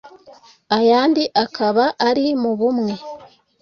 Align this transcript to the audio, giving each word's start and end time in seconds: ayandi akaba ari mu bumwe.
ayandi 0.77 1.23
akaba 1.43 1.85
ari 2.07 2.25
mu 2.41 2.51
bumwe. 2.59 2.93